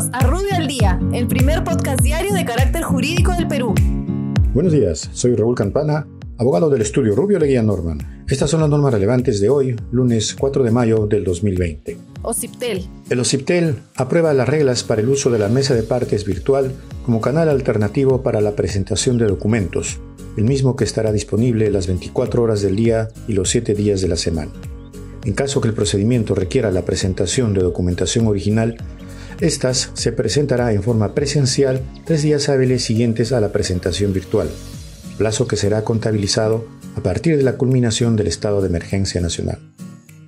[0.00, 3.74] Bienvenidos a Rubio al Día, el primer podcast diario de carácter jurídico del Perú.
[4.54, 6.06] Buenos días, soy Raúl Campana,
[6.38, 8.24] abogado del estudio Rubio Leguía Norman.
[8.26, 11.98] Estas son las normas relevantes de hoy, lunes 4 de mayo del 2020.
[12.22, 12.86] OCIPTEL.
[13.10, 16.72] El OCIPTEL aprueba las reglas para el uso de la mesa de partes virtual
[17.04, 19.98] como canal alternativo para la presentación de documentos,
[20.38, 24.08] el mismo que estará disponible las 24 horas del día y los 7 días de
[24.08, 24.52] la semana.
[25.26, 28.78] En caso que el procedimiento requiera la presentación de documentación original,
[29.40, 34.50] estas se presentará en forma presencial tres días hábiles siguientes a la presentación virtual,
[35.16, 39.58] plazo que será contabilizado a partir de la culminación del estado de emergencia nacional.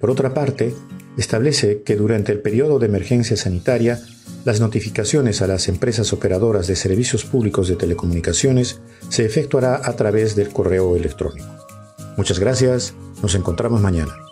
[0.00, 0.74] Por otra parte,
[1.16, 4.00] establece que durante el periodo de emergencia sanitaria,
[4.44, 10.34] las notificaciones a las empresas operadoras de servicios públicos de telecomunicaciones se efectuará a través
[10.34, 11.46] del correo electrónico.
[12.16, 14.31] Muchas gracias, nos encontramos mañana.